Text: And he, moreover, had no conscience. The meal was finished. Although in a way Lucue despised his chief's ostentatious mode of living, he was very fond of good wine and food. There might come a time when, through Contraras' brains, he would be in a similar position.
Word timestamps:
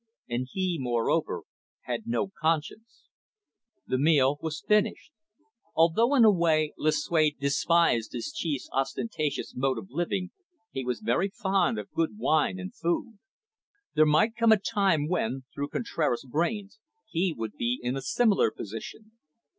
And 0.27 0.47
he, 0.51 0.77
moreover, 0.79 1.43
had 1.81 2.07
no 2.07 2.31
conscience. 2.41 3.03
The 3.85 3.99
meal 3.99 4.39
was 4.41 4.65
finished. 4.67 5.11
Although 5.75 6.15
in 6.15 6.25
a 6.25 6.31
way 6.31 6.73
Lucue 6.75 7.37
despised 7.39 8.11
his 8.13 8.31
chief's 8.33 8.67
ostentatious 8.71 9.53
mode 9.55 9.77
of 9.77 9.91
living, 9.91 10.31
he 10.71 10.83
was 10.83 11.01
very 11.01 11.29
fond 11.29 11.77
of 11.77 11.91
good 11.91 12.17
wine 12.17 12.57
and 12.57 12.73
food. 12.73 13.19
There 13.93 14.07
might 14.07 14.35
come 14.35 14.51
a 14.51 14.57
time 14.57 15.07
when, 15.07 15.43
through 15.53 15.69
Contraras' 15.69 16.25
brains, 16.27 16.79
he 17.07 17.31
would 17.37 17.53
be 17.55 17.79
in 17.79 17.95
a 17.95 18.01
similar 18.01 18.49
position. 18.49 19.11